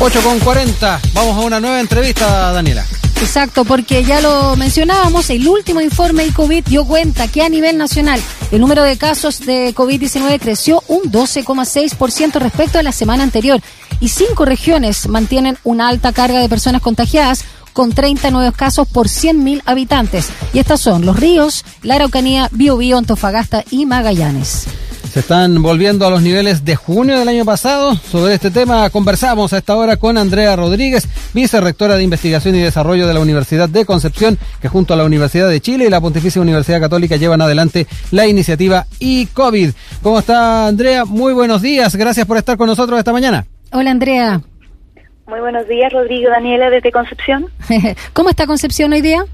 [0.00, 1.00] 8 con 40.
[1.12, 2.84] Vamos a una nueva entrevista, Daniela.
[3.20, 7.76] Exacto, porque ya lo mencionábamos, el último informe de COVID dio cuenta que a nivel
[7.76, 8.20] nacional
[8.52, 13.60] el número de casos de COVID-19 creció un 12,6% respecto a la semana anterior
[13.98, 19.08] y cinco regiones mantienen una alta carga de personas contagiadas con 30 nuevos casos por
[19.08, 20.28] 100.000 habitantes.
[20.52, 24.66] Y estas son Los Ríos, la Araucanía, Biobío, Antofagasta y Magallanes.
[25.18, 27.96] Se están volviendo a los niveles de junio del año pasado.
[27.96, 33.04] Sobre este tema conversamos a esta hora con Andrea Rodríguez, vicerrectora de Investigación y Desarrollo
[33.04, 36.40] de la Universidad de Concepción, que junto a la Universidad de Chile y la Pontificia
[36.40, 39.70] Universidad Católica llevan adelante la iniciativa e-COVID.
[40.04, 41.04] ¿Cómo está Andrea?
[41.04, 41.96] Muy buenos días.
[41.96, 43.44] Gracias por estar con nosotros esta mañana.
[43.72, 44.40] Hola Andrea.
[45.26, 47.46] Muy buenos días, Rodrigo Daniela desde Concepción.
[48.12, 49.24] ¿Cómo está Concepción hoy día?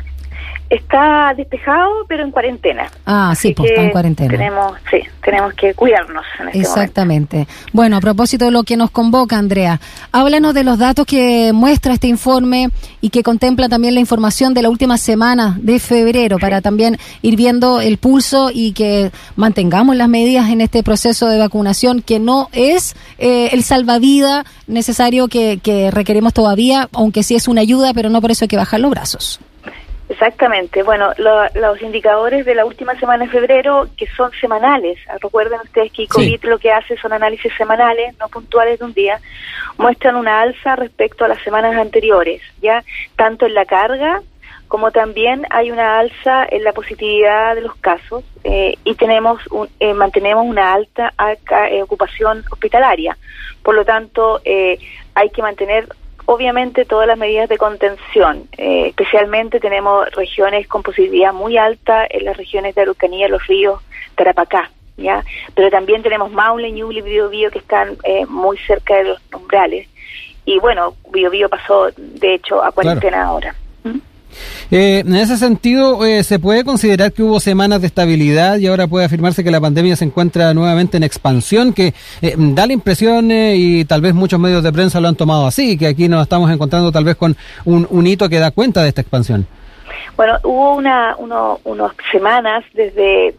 [0.71, 2.91] Está despejado, pero en cuarentena.
[3.05, 4.31] Ah, sí, pues está en cuarentena.
[4.31, 7.47] Tenemos, sí, tenemos que cuidarnos en este Exactamente.
[7.73, 11.93] Bueno, a propósito de lo que nos convoca, Andrea, háblanos de los datos que muestra
[11.93, 16.61] este informe y que contempla también la información de la última semana de febrero para
[16.61, 22.01] también ir viendo el pulso y que mantengamos las medidas en este proceso de vacunación
[22.01, 27.61] que no es eh, el salvavidas necesario que, que requerimos todavía, aunque sí es una
[27.61, 29.41] ayuda, pero no por eso hay que bajar los brazos.
[30.09, 30.83] Exactamente.
[30.83, 36.07] Bueno, los indicadores de la última semana de febrero, que son semanales, recuerden ustedes que
[36.07, 39.19] COVID lo que hace son análisis semanales, no puntuales de un día,
[39.79, 42.85] muestran una alza respecto a las semanas anteriores, ya
[43.17, 44.21] tanto en la carga
[44.69, 49.41] como también hay una alza en la positividad de los casos eh, y tenemos
[49.79, 51.13] eh, mantenemos una alta
[51.71, 53.17] eh, ocupación hospitalaria.
[53.63, 55.87] Por lo tanto, hay que mantener
[56.27, 58.49] obviamente todas las medidas de contención.
[58.57, 63.81] Eh, especialmente tenemos regiones con posibilidad muy alta en las regiones de Araucanía, los ríos,
[64.17, 64.71] Tarapacá.
[64.97, 65.25] ¿ya?
[65.55, 69.89] Pero también tenemos Maule, Ñuble y Biobío que están eh, muy cerca de los umbrales.
[70.45, 73.55] Y bueno, Biobío pasó, de hecho, a cuarentena ahora.
[74.71, 78.87] Eh, en ese sentido, eh, ¿se puede considerar que hubo semanas de estabilidad y ahora
[78.87, 81.73] puede afirmarse que la pandemia se encuentra nuevamente en expansión?
[81.73, 85.47] Que eh, da la impresión, y tal vez muchos medios de prensa lo han tomado
[85.47, 88.89] así, que aquí nos estamos encontrando tal vez con un hito que da cuenta de
[88.89, 89.47] esta expansión.
[90.17, 93.35] Bueno, hubo una, uno, unas semanas desde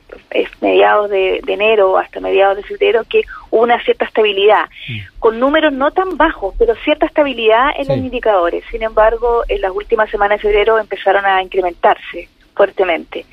[0.61, 5.19] mediados de, enero hasta mediados de febrero que hubo una cierta estabilidad, mm.
[5.19, 8.63] con números no tan bajos, pero cierta estabilidad en los indicadores.
[8.71, 13.25] Sin embargo, en las últimas semanas de febrero empezaron a incrementarse fuertemente.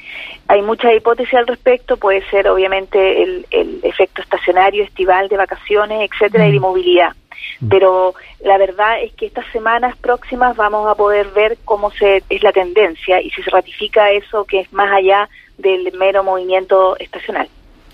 [0.49, 6.11] Hay muchas hipótesis al respecto, puede ser obviamente el, el efecto estacionario, estival de vacaciones,
[6.11, 6.63] etcétera, y de mm.
[6.63, 7.13] movilidad.
[7.61, 7.69] Mm.
[7.69, 8.15] Pero
[8.45, 12.53] la verdad es que estas semanas próximas vamos a poder ver cómo se, es la
[12.53, 17.49] tendencia y si se ratifica eso que es más allá del mero movimiento estacional.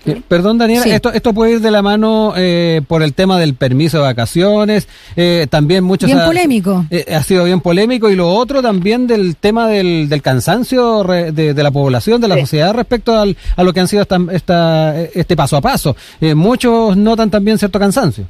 [0.05, 3.55] Eh, perdón, Daniela, esto, esto puede ir de la mano eh, por el tema del
[3.55, 6.07] permiso de vacaciones, eh, también muchos...
[6.07, 6.85] Bien polémico.
[7.13, 11.71] ha sido bien polémico y lo otro también del tema del, del cansancio de, la
[11.71, 15.61] población, de la sociedad respecto al, a lo que han sido esta, este paso a
[15.61, 15.95] paso.
[16.33, 18.25] muchos notan también cierto cansancio.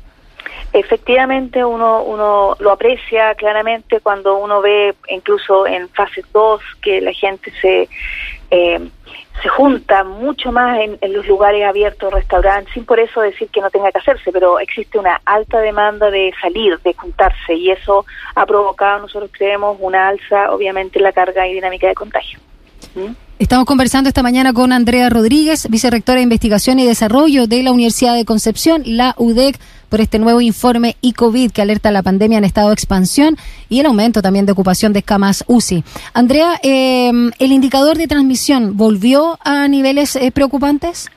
[0.72, 7.12] Efectivamente, uno, uno lo aprecia claramente cuando uno ve, incluso en fase 2, que la
[7.12, 7.90] gente se,
[8.52, 8.90] eh,
[9.42, 13.72] se junta mucho más en, los lugares abiertos, restaurantes, sin por eso decir que no
[13.72, 18.46] tenga que hacerse, pero existe una alta demanda de salir, de juntarse, y eso ha
[18.46, 22.40] provocado, nosotros creemos, una alza, obviamente, en la carga y dinámica de contagio.
[22.94, 23.14] ¿Mm?
[23.40, 28.14] Estamos conversando esta mañana con Andrea Rodríguez, vicerrectora de Investigación y Desarrollo de la Universidad
[28.14, 29.58] de Concepción, la UDEC,
[29.90, 33.36] por este nuevo informe e-COVID que alerta la pandemia en estado de expansión
[33.68, 35.84] y el aumento también de ocupación de camas UCI.
[36.14, 41.10] Andrea, eh, ¿el indicador de transmisión volvió a niveles eh, preocupantes?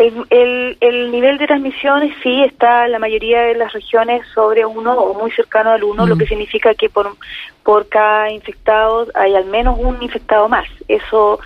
[0.00, 4.94] El, el, nivel de transmisión sí está en la mayoría de las regiones sobre uno
[4.94, 7.14] o muy cercano al uno, lo que significa que por,
[7.62, 10.66] por cada infectado hay al menos un infectado más.
[10.88, 11.38] Eso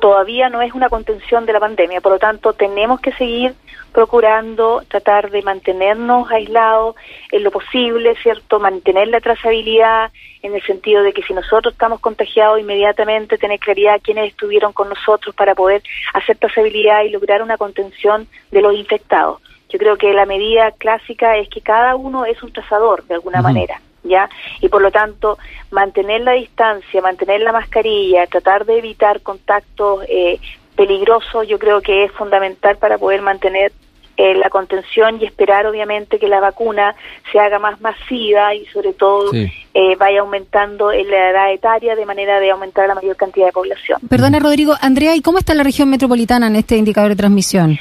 [0.00, 3.54] todavía no es una contención de la pandemia, por lo tanto tenemos que seguir
[3.92, 6.96] procurando tratar de mantenernos aislados
[7.30, 8.58] en lo posible, ¿cierto?
[8.58, 10.10] Mantener la trazabilidad
[10.42, 14.88] en el sentido de que si nosotros estamos contagiados inmediatamente tener claridad quiénes estuvieron con
[14.88, 15.82] nosotros para poder
[16.12, 19.40] hacer trazabilidad y lograr una contención de los infectados.
[19.68, 23.42] Yo creo que la medida clásica es que cada uno es un trazador de alguna
[23.42, 23.80] manera.
[24.04, 24.28] ¿Ya?
[24.60, 25.38] Y por lo tanto,
[25.70, 30.38] mantener la distancia, mantener la mascarilla, tratar de evitar contactos eh,
[30.76, 33.72] peligrosos, yo creo que es fundamental para poder mantener
[34.16, 36.94] eh, la contención y esperar obviamente que la vacuna
[37.32, 42.06] se haga más masiva y sobre todo eh, vaya aumentando en la edad etaria de
[42.06, 43.98] manera de aumentar la mayor cantidad de población.
[44.08, 47.76] Perdona Rodrigo, Andrea, ¿y cómo está la región metropolitana en este indicador de transmisión?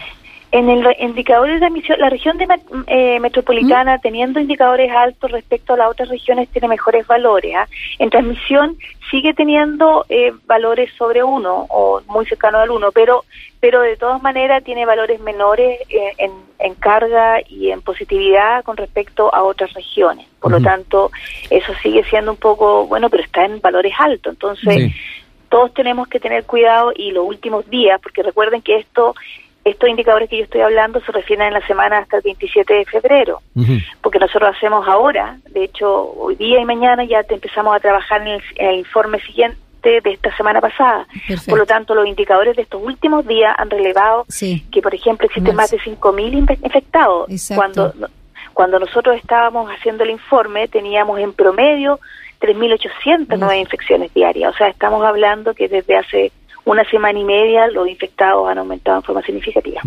[0.54, 2.46] En el indicadores de admisión, la región de,
[2.86, 7.56] eh, metropolitana, teniendo indicadores altos respecto a las otras regiones, tiene mejores valores.
[7.56, 7.68] ¿ah?
[7.98, 8.78] En transmisión
[9.10, 13.26] sigue teniendo eh, valores sobre uno o muy cercano al uno, pero
[13.60, 18.78] pero de todas maneras tiene valores menores eh, en, en, carga y en positividad con
[18.78, 20.28] respecto a otras regiones.
[20.40, 21.10] Por lo tanto,
[21.50, 24.34] eso sigue siendo un poco, bueno, pero está en valores altos.
[24.34, 24.92] Entonces,
[25.50, 29.16] todos tenemos que tener cuidado y los últimos días, porque recuerden que esto
[29.64, 32.86] estos indicadores que yo estoy hablando se refieren en la semana hasta el 27 de
[32.86, 33.42] febrero,
[34.02, 38.22] porque nosotros hacemos ahora, de hecho, hoy día y mañana ya te empezamos a trabajar
[38.28, 41.08] en el, informe siguiente de esta semana pasada.
[41.48, 44.26] Por lo tanto, los indicadores de estos últimos días han relevado
[44.72, 47.30] que, por ejemplo, existen más, de 5.000 infectados.
[47.56, 47.94] Cuando,
[48.54, 52.00] cuando nosotros estábamos haciendo el informe, teníamos en promedio
[52.42, 54.54] 3.800 nuevas infecciones diarias.
[54.54, 56.32] O sea, estamos hablando que desde hace
[56.66, 59.82] una semana y media los infectados han aumentado en forma significativa.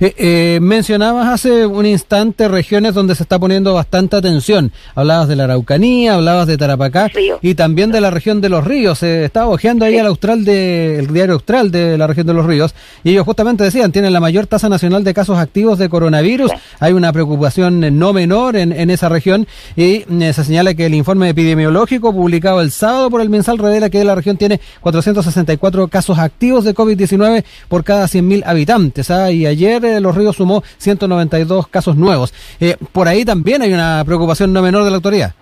[0.00, 4.70] Eh, eh, mencionabas hace un instante regiones donde se está poniendo bastante atención.
[4.94, 7.10] Hablabas de la Araucanía, hablabas de Tarapacá
[7.42, 8.98] y también de la región de los ríos.
[8.98, 12.46] Se estaba ojeando ahí al austral de, el diario austral de la región de los
[12.46, 16.52] ríos y ellos justamente decían, tienen la mayor tasa nacional de casos activos de coronavirus.
[16.78, 20.94] Hay una preocupación no menor en, en esa región y eh, se señala que el
[20.94, 26.03] informe epidemiológico publicado el sábado por el mensal revela que la región tiene 464 casos
[26.10, 29.10] activos de COVID-19 por cada 100.000 habitantes.
[29.10, 29.30] ¿ah?
[29.30, 32.34] Y ayer eh, Los Ríos sumó 192 casos nuevos.
[32.60, 35.34] Eh, por ahí también hay una preocupación no menor de la autoridad.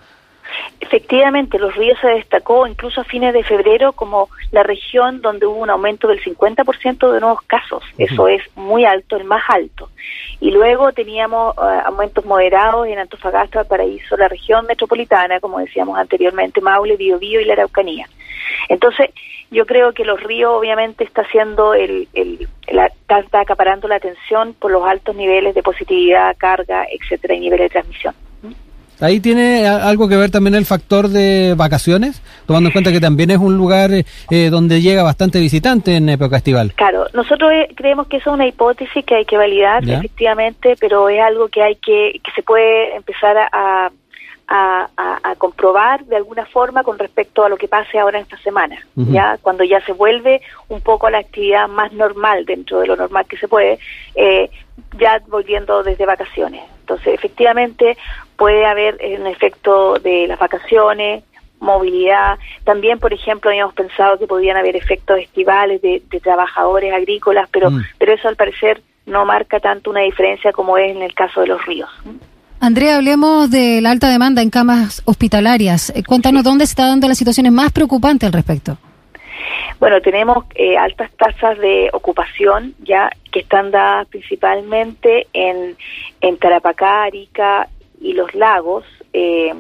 [0.81, 5.61] Efectivamente, Los Ríos se destacó incluso a fines de febrero como la región donde hubo
[5.61, 7.85] un aumento del 50% de nuevos casos.
[7.97, 9.91] Eso es muy alto, el más alto.
[10.41, 16.61] Y luego teníamos eh, aumentos moderados en Antofagasta, Paraíso, la región metropolitana, como decíamos anteriormente,
[16.61, 18.09] Maule, Biobío y la Araucanía.
[18.69, 19.11] Entonces,
[19.53, 24.71] yo creo que los ríos obviamente está haciendo el, el está, acaparando la atención por
[24.71, 28.15] los altos niveles de positividad, carga, etcétera, y niveles de transmisión.
[29.01, 33.33] Ahí tiene algo que ver también el factor de vacaciones, tomando en cuenta que también
[33.33, 36.73] es un lugar eh, donde llega bastante visitante en época estival.
[36.75, 41.09] Claro, nosotros eh, creemos que eso es una hipótesis que hay que validar efectivamente, pero
[41.09, 43.37] es algo que hay que que se puede empezar
[44.53, 48.39] a a, comprobar de alguna forma con respecto a lo que pase ahora en esta
[48.39, 52.87] semana, ya cuando ya se vuelve un poco a la actividad más normal dentro de
[52.87, 53.79] lo normal que se puede,
[54.15, 54.51] eh,
[54.99, 56.63] ya volviendo desde vacaciones.
[56.81, 57.97] Entonces, efectivamente,
[58.37, 61.25] puede haber un efecto de las vacaciones,
[61.59, 62.39] movilidad.
[62.65, 67.83] También, por ejemplo, habíamos pensado que podían haber efectos estivales de, trabajadores agrícolas, pero, mm.
[67.99, 71.49] pero eso al parecer no marca tanto una diferencia como es en el caso de
[71.49, 71.91] los ríos.
[72.65, 75.91] Andrea, hablemos de la alta demanda en camas hospitalarias.
[75.97, 78.79] Eh, cuéntanos dónde se está dando las situaciones más preocupantes al respecto.
[79.81, 85.77] Bueno, tenemos eh, altas tasas de ocupación ya que están dadas principalmente en,
[86.21, 87.69] en Tarapacá, Arica
[88.01, 89.53] y los lagos, eh,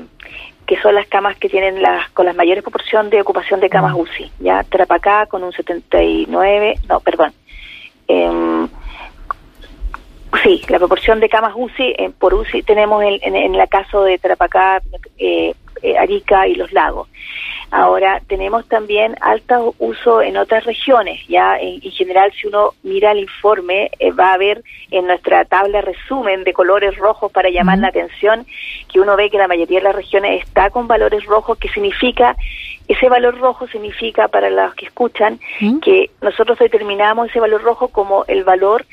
[0.64, 3.96] que son las camas que tienen las con la mayores proporción de ocupación de camas
[3.96, 4.30] UCI.
[4.38, 7.32] Ya Tarapacá con un 79, no, perdón.
[8.06, 8.68] Eh,
[10.40, 14.18] Sí, la proporción de camas UCI, eh, por UCI tenemos en, en, el caso de
[14.18, 14.80] Tarapacá,
[15.18, 17.08] eh, eh, Arica y los lagos.
[17.70, 21.26] Ahora, tenemos también alto uso en otras regiones.
[21.26, 26.44] Ya en, general, si uno mira el informe, va a ver en nuestra tabla resumen
[26.44, 28.46] de colores rojos para llamar la atención
[28.92, 32.36] que uno ve que la mayoría de las regiones está con valores rojos, que significa,
[32.88, 35.40] ese valor rojo significa para los que escuchan
[35.82, 38.84] que nosotros determinamos ese valor rojo como el valor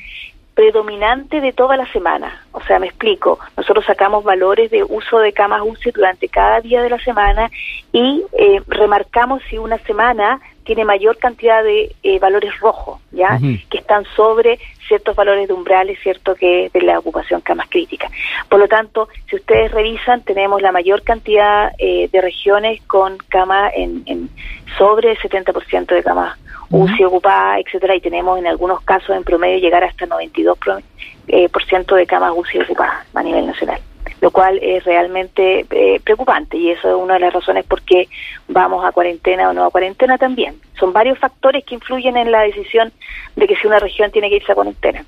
[0.54, 2.44] predominante de toda la semana.
[2.52, 6.82] O sea, me explico, nosotros sacamos valores de uso de camas UCI durante cada día
[6.82, 7.50] de la semana
[7.92, 13.40] y eh, remarcamos si una semana tiene mayor cantidad de eh, valores rojos, ¿ya?
[13.68, 18.08] Que están sobre ciertos valores de umbrales, cierto que es de la ocupación camas crítica.
[18.48, 23.68] Por lo tanto, si ustedes revisan, tenemos la mayor cantidad eh, de regiones con cama
[23.74, 24.30] en, en
[24.78, 26.38] sobre el 70% de camas
[26.70, 30.84] UCI ocupada, etcétera, y tenemos en algunos casos en promedio llegar hasta 92%
[31.26, 33.80] eh, por ciento de camas UCI ocupadas a nivel nacional,
[34.20, 38.08] lo cual es realmente eh, preocupante y eso es una de las razones por qué
[38.48, 40.60] vamos a cuarentena o no a cuarentena también.
[40.78, 42.92] Son varios factores que influyen en la decisión
[43.36, 45.04] de que si una región tiene que irse a cuarentena.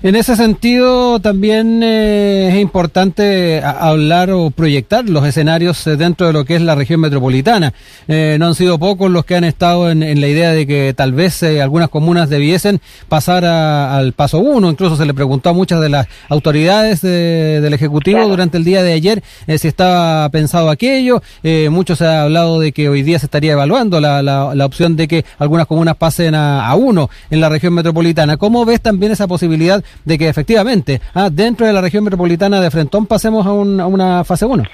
[0.00, 6.32] En ese sentido, también eh, es importante hablar o proyectar los escenarios eh, dentro de
[6.32, 7.74] lo que es la región metropolitana.
[8.06, 11.14] Eh, no han sido pocos los que han estado en, la idea de que tal
[11.14, 14.70] vez algunas comunas debiesen pasar al paso uno.
[14.70, 18.92] Incluso se le preguntó a muchas de las autoridades del Ejecutivo durante el día de
[18.92, 19.22] ayer
[19.58, 21.22] si estaba pensado aquello.
[21.70, 25.08] mucho se ha hablado de que hoy día se estaría evaluando la, la, opción de
[25.08, 28.36] que algunas comunas pasen a, a uno en la región metropolitana.
[28.36, 32.70] ¿Cómo ves también esa posibilidad de que efectivamente ah, dentro de la región metropolitana de
[32.70, 34.64] Frentón pasemos a, una fase 1?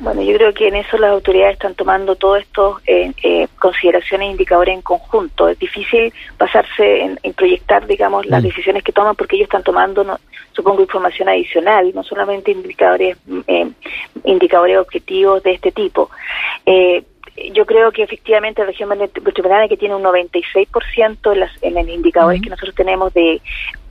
[0.00, 4.28] Bueno, yo creo que en eso las autoridades están tomando todos estos eh, eh, consideraciones
[4.28, 5.48] e indicadores en conjunto.
[5.48, 8.46] Es difícil basarse en, proyectar, digamos, las mm.
[8.46, 10.18] decisiones que toman porque ellos están tomando,
[10.52, 13.16] supongo, información adicional, no solamente indicadores,
[13.48, 13.68] eh,
[14.24, 16.10] indicadores objetivos de este tipo.
[16.64, 17.02] Eh,
[17.52, 21.88] yo creo que efectivamente la región metropolitana que tiene un 96% en, las, en los
[21.88, 23.40] indicadores que nosotros tenemos de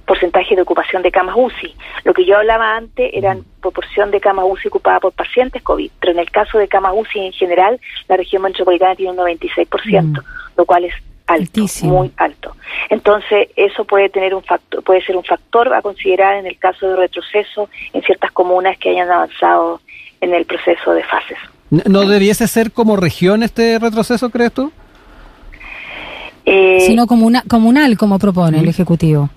[0.08, 1.76] porcentaje de ocupación de camas UCI.
[2.06, 6.14] Lo que yo hablaba antes eran proporción de camas UCI ocupadas por pacientes COVID, pero
[6.14, 10.24] en el caso de camas UCI en general, la región metropolitana tiene un 96%,
[10.56, 10.94] lo cual es
[11.28, 12.56] alto, muy alto.
[12.90, 16.88] Entonces, eso puede tener un factor, puede ser un factor a considerar en el caso
[16.88, 19.82] de retroceso en ciertas comunas que hayan avanzado
[20.22, 21.38] en el proceso de fases.
[21.70, 24.72] ¿No debiese ser como región este retroceso, crees tú?
[26.46, 29.30] Eh, Sino como una, comunal, como propone el Ejecutivo.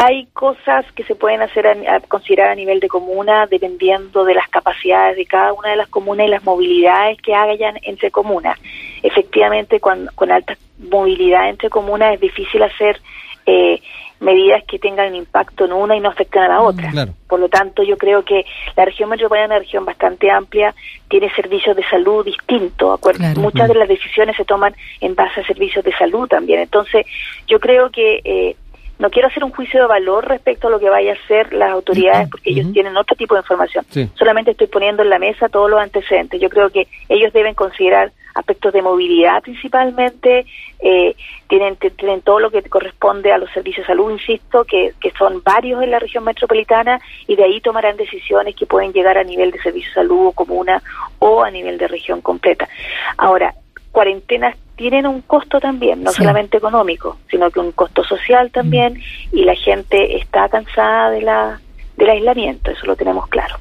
[0.00, 4.48] Hay cosas que se pueden hacer a, considerar a nivel de comuna dependiendo de las
[4.48, 8.56] capacidades de cada una de las comunas y las movilidades que hagan entre comunas.
[9.02, 13.00] Efectivamente, con, con alta movilidad entre comunas es difícil hacer
[13.44, 13.80] eh,
[14.20, 16.92] medidas que tengan impacto en una y no afecten a la otra.
[17.26, 18.44] Por lo tanto, yo creo que
[18.76, 20.74] la región metropolitana es una región bastante amplia,
[21.08, 23.00] tiene servicios de salud distintos.
[23.36, 26.60] Muchas de las decisiones se toman en base a servicios de salud también.
[26.60, 27.06] Entonces,
[27.46, 28.56] yo creo que eh,
[28.98, 31.70] no quiero hacer un juicio de valor respecto a lo que vaya a hacer las
[31.70, 33.84] autoridades porque ellos tienen otro tipo de información.
[34.14, 36.40] Solamente estoy poniendo en la mesa todos los antecedentes.
[36.40, 40.46] Yo creo que ellos deben considerar aspectos de movilidad principalmente,
[40.80, 41.14] eh,
[41.48, 45.42] tienen, tienen todo lo que corresponde a los servicios de salud, insisto, que, que son
[45.42, 49.50] varios en la región metropolitana y de ahí tomarán decisiones que pueden llegar a nivel
[49.50, 50.82] de servicio de salud o comuna
[51.18, 52.68] o a nivel de región completa.
[53.16, 53.54] Ahora,
[53.90, 59.36] cuarentenas tienen un costo también, no solamente económico, sino que un costo social también mm.
[59.36, 61.60] y la gente está cansada de la
[61.96, 63.56] del aislamiento, eso lo tenemos claro.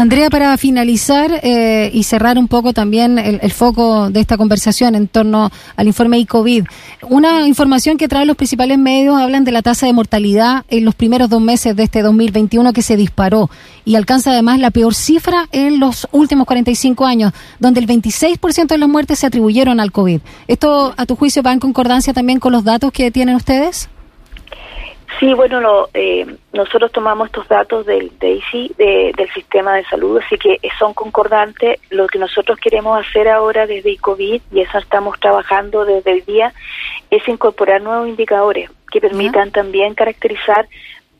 [0.00, 5.08] Andrea, para finalizar eh, y cerrar un poco también el, foco de esta conversación en
[5.08, 6.64] torno al informe ICOVID,
[7.10, 10.94] una información que traen los principales medios hablan de la tasa de mortalidad en los
[10.94, 13.50] primeros dos meses de este 2021 que se disparó
[13.84, 18.78] y alcanza además la peor cifra en los últimos 45 años, donde el 26% de
[18.78, 20.22] las muertes se atribuyeron al COVID.
[20.48, 23.90] ¿Esto, a tu juicio, va en concordancia también con los datos que tienen ustedes?
[25.18, 30.38] Sí, bueno, lo, eh, nosotros tomamos estos datos del DAISY, del sistema de salud, así
[30.38, 31.80] que son concordantes.
[31.90, 36.52] Lo que nosotros queremos hacer ahora desde COVID, y eso estamos trabajando desde el día,
[37.10, 40.68] es incorporar nuevos indicadores que permitan también caracterizar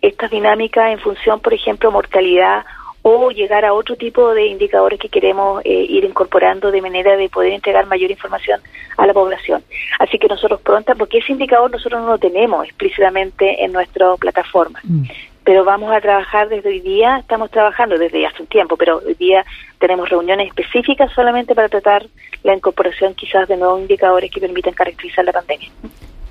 [0.01, 2.65] estas dinámicas en función, por ejemplo, mortalidad
[3.03, 7.29] o llegar a otro tipo de indicadores que queremos eh, ir incorporando de manera de
[7.29, 8.61] poder entregar mayor información
[8.97, 9.63] a la población.
[9.99, 14.81] Así que nosotros pronto, porque ese indicador nosotros no lo tenemos explícitamente en nuestra plataforma,
[14.83, 15.05] mm.
[15.45, 19.15] pero vamos a trabajar desde hoy día, estamos trabajando desde hace un tiempo, pero hoy
[19.15, 19.45] día
[19.79, 22.07] tenemos reuniones específicas solamente para tratar
[22.43, 25.71] la incorporación quizás de nuevos indicadores que permitan caracterizar la pandemia.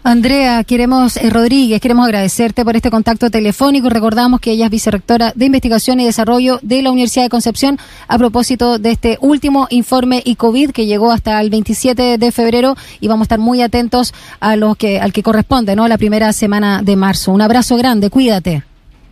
[0.04, 3.90] Andrea, queremos, eh, Rodríguez, queremos agradecerte por este contacto telefónico.
[3.90, 7.78] Recordamos que ella es vicerrectora de Investigación y Desarrollo de la Universidad de Concepción
[8.08, 12.76] a propósito de este último informe y COVID que llegó hasta el 27 de febrero
[13.02, 15.88] y vamos a estar muy atentos a lo que, al que corresponde, ¿no?
[15.90, 17.34] La primera semana de marzo.
[17.34, 18.64] Un abrazo grande, cuídate.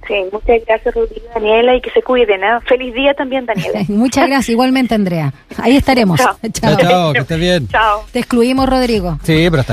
[0.07, 2.41] Sí, muchas gracias, Rodrigo, Daniela, y que se cuiden.
[2.41, 2.59] ¿eh?
[2.65, 3.81] Feliz día también, Daniela.
[3.89, 5.33] muchas gracias, igualmente, Andrea.
[5.57, 6.19] Ahí estaremos.
[6.53, 6.77] Chao.
[6.77, 7.67] Chao, que estés bien.
[7.67, 8.05] Chao.
[8.11, 9.19] Te excluimos, Rodrigo.
[9.23, 9.65] Sí, pero está